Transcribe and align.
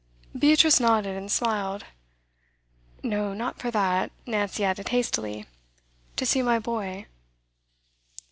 Beatrice 0.35 0.79
nodded 0.79 1.15
and 1.15 1.31
smiled. 1.31 1.83
'No, 3.03 3.35
not 3.35 3.59
for 3.59 3.69
that,' 3.69 4.11
Nancy 4.25 4.63
added 4.65 4.89
hastily. 4.89 5.45
'To 6.15 6.25
see 6.25 6.41
my 6.41 6.57
boy. 6.57 7.05